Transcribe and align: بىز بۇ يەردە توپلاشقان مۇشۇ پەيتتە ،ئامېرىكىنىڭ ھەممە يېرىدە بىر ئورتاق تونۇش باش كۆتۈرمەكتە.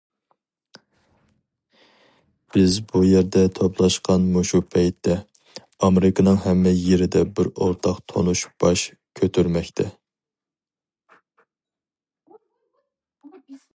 بىز 2.55 2.77
بۇ 2.91 3.01
يەردە 3.07 3.43
توپلاشقان 3.59 4.23
مۇشۇ 4.37 4.61
پەيتتە 4.75 5.17
،ئامېرىكىنىڭ 5.87 6.39
ھەممە 6.45 6.73
يېرىدە 6.77 7.21
بىر 7.41 7.51
ئورتاق 7.53 7.99
تونۇش 8.13 8.45
باش 8.65 8.85
كۆتۈرمەكتە. 9.19 9.87